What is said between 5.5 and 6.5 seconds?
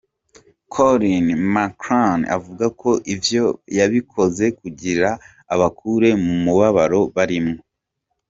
abakure mu